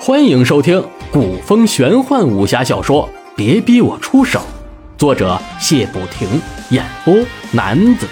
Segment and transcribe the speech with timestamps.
[0.00, 4.38] 欢迎收听古风玄幻武侠小说《别逼我出手》，
[4.98, 6.28] 作者谢不停，
[6.70, 7.14] 演播
[7.50, 8.06] 男子。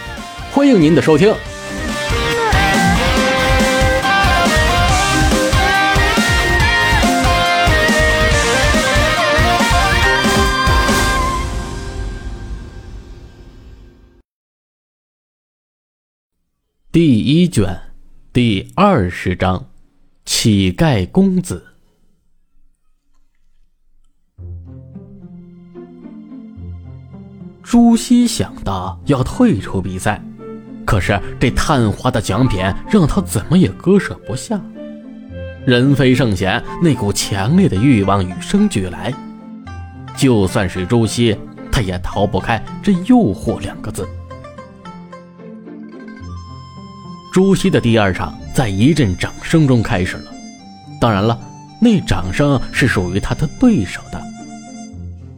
[0.53, 1.35] 欢迎您的收听。
[16.91, 17.79] 第一卷
[18.37, 19.65] 第二十章：
[20.27, 21.69] 乞丐公子。
[27.63, 30.23] 朱熹想到要退出比赛，
[30.85, 34.61] 可是这探花的奖品让他怎么也割舍不下。
[35.65, 39.15] 人非圣贤，那股强烈的欲望与生俱来，
[40.15, 41.35] 就算是朱熹，
[41.73, 44.07] 他也逃不开这诱惑两个字。
[47.37, 50.33] 朱熹的第二场在一阵掌声中开始了，
[50.99, 51.39] 当然了，
[51.79, 54.19] 那掌声是属于他的对手的。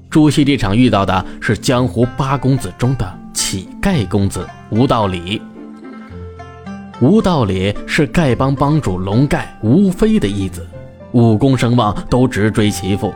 [0.09, 5.43] 朱熹这场遇到的是江湖八公子中的乞丐公子吴道理。
[7.01, 10.65] 吴道理是丐帮帮主龙盖吴飞的义子，
[11.11, 13.13] 武功声望都直追其父，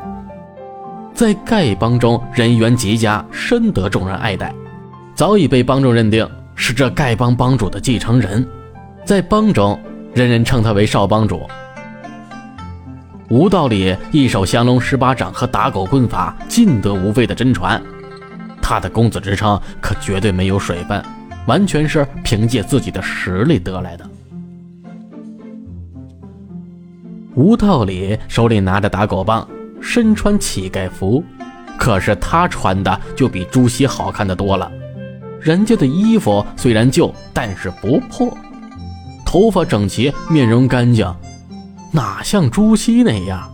[1.14, 4.52] 在丐帮中人缘极佳，深得众人爱戴，
[5.14, 8.44] 早已被帮众认定是这丐帮帮主的继承人。
[9.04, 9.78] 在帮中，
[10.14, 11.42] 人人称他为少帮主。
[13.28, 17.82] 吴道理一手降龙十八掌和打狗棍法尽得无废的真传，
[18.60, 21.02] 他的公子之称可绝对没有水分，
[21.46, 24.08] 完全是凭借自己的实力得来的。
[27.34, 29.48] 吴道理手里拿着打狗棒，
[29.80, 31.24] 身穿乞丐服，
[31.78, 34.70] 可是他穿的就比朱熹好看的多了。
[35.40, 38.36] 人家的衣服虽然旧，但是不破。
[39.32, 41.10] 头发整齐，面容干净，
[41.90, 43.50] 哪像朱熹那样？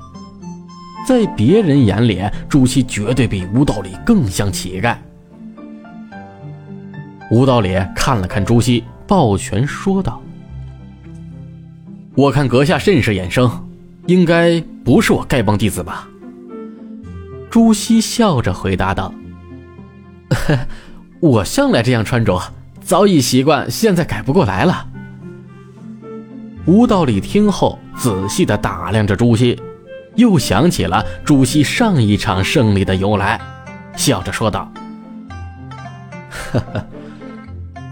[1.06, 4.96] 在别人眼里，朱熹绝对比吴道理更像乞丐。
[7.30, 10.20] 吴道理看了看朱熹，抱拳说道
[12.16, 13.48] ：“我看阁下甚是眼生，
[14.06, 16.08] 应该不是我丐帮弟子吧？”
[17.48, 19.14] 朱熹笑着回答道
[20.30, 20.58] ：“呵
[21.22, 22.42] 我向来这样穿着，
[22.80, 24.88] 早已习惯，现在改不过来了。”
[26.68, 29.58] 吴道理听后，仔细地打量着朱熹，
[30.16, 33.40] 又想起了朱熹上一场胜利的由来，
[33.96, 34.70] 笑着说道：
[36.52, 36.86] “呵呵，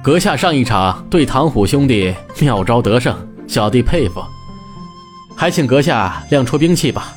[0.03, 3.17] 阁下上一场对唐虎兄弟妙招得胜，
[3.47, 4.23] 小弟佩服，
[5.35, 7.15] 还请阁下亮出兵器吧。”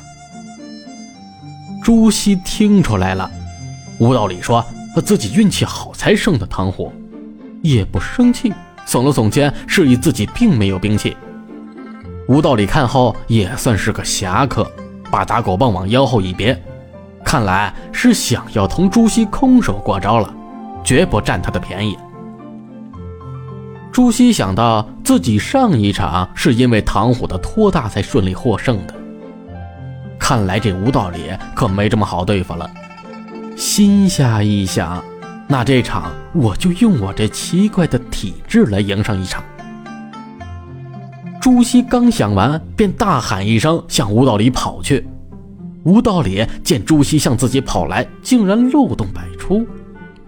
[1.84, 3.30] 朱熹听出来了，
[3.98, 4.64] 吴道理说
[5.04, 6.90] 自己运气好才胜的唐虎，
[7.60, 8.50] 也不生气，
[8.86, 11.14] 耸了耸肩，示意自己并没有兵器。
[12.30, 14.64] 吴道理看后也算是个侠客，
[15.10, 16.56] 把打狗棒往腰后一别，
[17.24, 20.32] 看来是想要同朱熹空手过招了，
[20.84, 21.98] 绝不占他的便宜。
[23.90, 28.94] 朱熹想到自己上一场是因为唐虎的托大才顺利获胜的，
[30.16, 32.70] 看来这吴道理可没这么好对付了。
[33.56, 35.02] 心下一想，
[35.48, 39.42] 那这场我就用我这奇怪的体质来赢上一场。
[41.52, 45.04] 朱熹刚想完，便大喊一声，向吴道理跑去。
[45.82, 49.66] 吴道理见朱熹向自己跑来，竟然漏洞百出，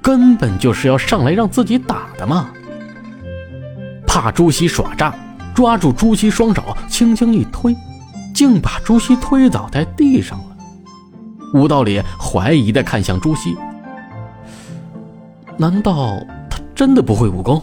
[0.02, 2.50] 根本就是要上来让自己打的嘛！
[4.04, 5.14] 怕朱熹耍诈，
[5.54, 7.72] 抓住朱熹双手，轻轻一推，
[8.34, 10.44] 竟把朱熹推倒在地上了。
[11.54, 13.56] 吴道理怀疑地看向朱熹，
[15.56, 16.18] 难道
[16.50, 17.62] 他真的不会武功？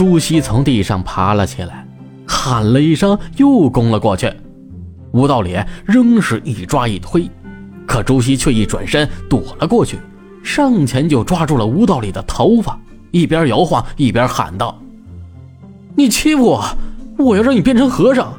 [0.00, 1.86] 朱熹从地上爬了起来，
[2.26, 4.32] 喊了一声，又攻了过去。
[5.12, 7.28] 吴道理仍是一抓一推，
[7.86, 9.98] 可朱熹却一转身躲了过去，
[10.42, 14.80] 上前就抓住了吴道理的头发，一边摇晃一边喊道
[15.94, 16.64] ：“你欺负我，
[17.18, 18.32] 我要让你变成和尚！”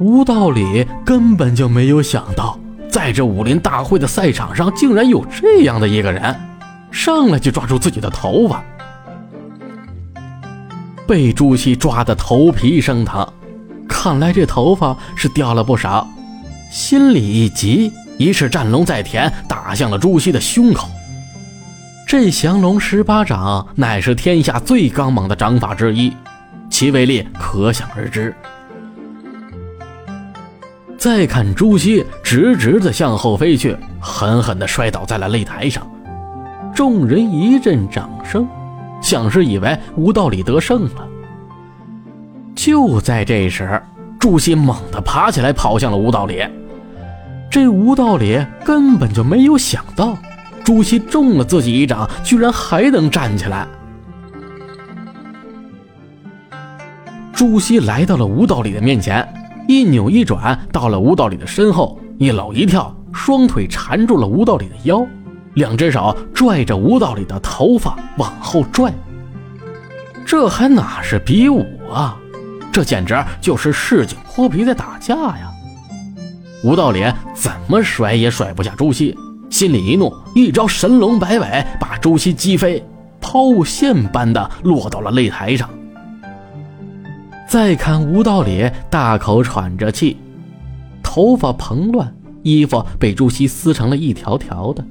[0.00, 2.58] 吴道理根本就没有想到，
[2.88, 6.34] 在这武林大会的赛场上，竟然有这样的一个人，
[6.90, 8.60] 上来就抓住自己的头发。
[11.06, 13.26] 被朱熹抓得头皮生疼，
[13.88, 16.08] 看来这头发是掉了不少。
[16.70, 20.88] 心里一急，一式战龙在田，打向了朱熹的胸口。
[22.06, 26.12] 这降龙十八掌乃是天下最刚猛的掌法之一，
[26.68, 28.34] 其威力可想而知。
[30.98, 35.86] 再看朱熹直直的向后飞去，狠狠地摔倒在了擂台上，
[36.74, 38.48] 众人一阵掌声。
[39.04, 41.08] 像是以为吴道里得胜了。
[42.54, 43.80] 就在这时，
[44.18, 46.42] 朱熹猛地爬起来，跑向了吴道里。
[47.50, 50.16] 这吴道里根本就没有想到，
[50.64, 53.68] 朱熹中了自己一掌，居然还能站起来。
[57.34, 59.28] 朱熹来到了吴道里的面前，
[59.68, 65.06] 一扭一转，到了吴道里的身后，一搂一跳，双腿缠住了吴道里的腰，
[65.54, 68.92] 两只手拽着吴道里的头发往后拽。
[70.26, 72.16] 这还哪是比武啊？
[72.72, 75.50] 这简直就是市井泼皮的打架呀！
[76.64, 77.04] 吴道里
[77.34, 79.16] 怎么甩也甩不下朱熹，
[79.50, 82.84] 心里一怒，一招神龙摆尾，把朱熹击飞，
[83.20, 85.68] 抛物线般的落到了擂台上。
[87.46, 90.16] 再看吴道里大口喘着气，
[91.02, 92.12] 头发蓬乱，
[92.42, 94.84] 衣服被朱熹撕成了一条条的，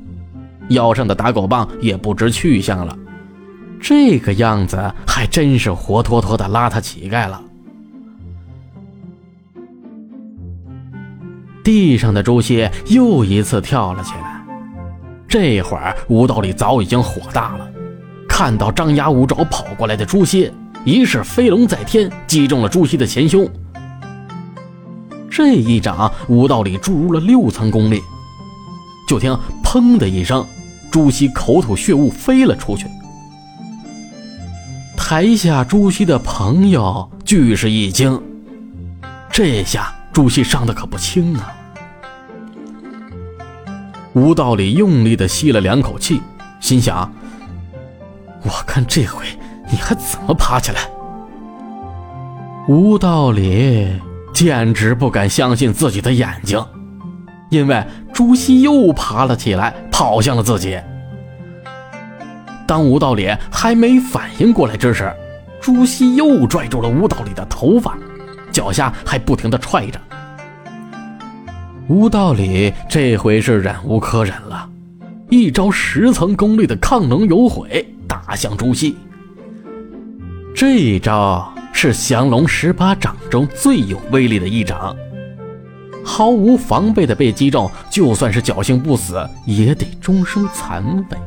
[0.70, 2.98] 腰上的打狗棒也不知去向了。
[3.80, 7.42] 这个样子还真是活脱脱的邋遢乞丐了。
[11.64, 14.44] 地上的朱熹又一次跳了起来，
[15.28, 17.66] 这会儿吴道里早已经火大了，
[18.28, 20.52] 看到张牙舞爪跑过来的朱熹。
[20.86, 23.50] 一式飞龙在天，击中了朱熹的前胸。
[25.30, 28.02] 这一掌，吴道里注入了六层功力。
[29.08, 29.34] 就听
[29.74, 30.46] “砰”的一声，
[30.92, 32.86] 朱熹口吐血雾，飞了出去。
[34.96, 38.22] 台下朱熹的朋友俱是一惊，
[39.32, 41.52] 这下朱熹伤的可不轻啊！
[44.14, 46.22] 吴道里用力的吸了两口气，
[46.60, 47.12] 心想：
[48.44, 49.26] 我看这回。
[49.72, 50.82] 你还怎么爬起来？
[52.68, 53.88] 吴道里
[54.36, 56.64] 简直不敢相信自己的眼睛，
[57.50, 57.84] 因为
[58.14, 60.80] 朱熹又爬了起来，跑向了自己。
[62.68, 65.12] 当吴道礼还没反应过来之时，
[65.60, 67.98] 朱熹又拽住了吴道礼的头发，
[68.52, 70.00] 脚下还不停的踹着。
[71.88, 74.70] 吴道礼这回是忍无可忍了，
[75.30, 78.96] 一招十层功力的亢龙有悔打向朱熹。
[80.56, 84.96] 这一招是降龙十八掌中最有威力的一掌，
[86.04, 91.18] 毫无防备的被击中，就算是侥幸不死，也得终生残废。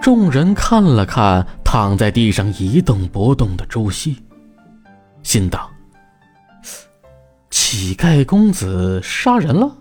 [0.00, 4.16] 众人看了看躺在地上一动不动的朱熹，
[5.24, 5.68] 心道
[7.50, 9.76] ：“乞丐公子杀人了。”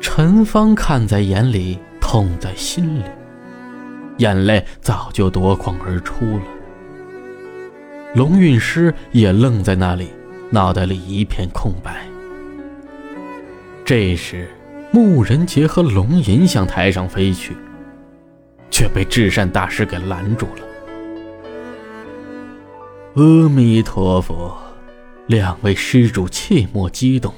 [0.00, 3.04] 陈芳看在眼里，痛在心里，
[4.18, 6.42] 眼泪早就夺眶而出了。
[8.14, 10.08] 龙运师也愣在那里，
[10.50, 12.06] 脑袋里一片空白。
[13.84, 14.48] 这时，
[14.90, 17.54] 木人杰和龙吟向台上飞去，
[18.70, 20.62] 却被至善大师给拦住了。
[23.14, 24.56] 阿弥陀佛，
[25.26, 27.32] 两位施主切莫激动。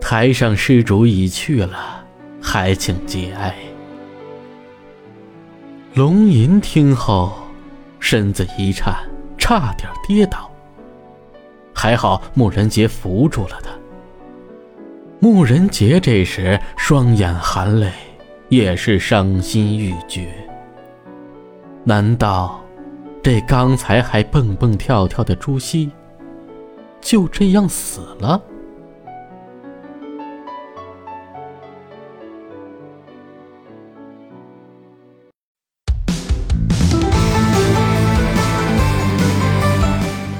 [0.00, 2.04] 台上施主已去了，
[2.40, 3.54] 还请节哀。
[5.92, 7.32] 龙吟听后，
[7.98, 8.94] 身子一颤，
[9.36, 10.48] 差点跌倒。
[11.74, 13.70] 还好穆仁杰扶住了他。
[15.18, 17.90] 穆仁杰这时双眼含泪，
[18.48, 20.28] 也是伤心欲绝。
[21.82, 22.60] 难道
[23.20, 25.90] 这刚才还蹦蹦跳跳的朱熹，
[27.00, 28.40] 就这样死了？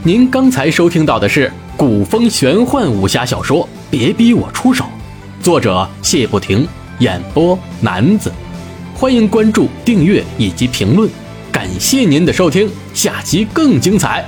[0.02, 4.82] 您刚才收听到的是古风玄幻武侠小说《别逼我出手》，
[5.44, 6.66] 作者谢不停，
[7.00, 8.32] 演播男子。
[8.94, 11.06] 欢迎关注、订阅以及评论，
[11.52, 14.24] 感谢您的收听，下集更精彩。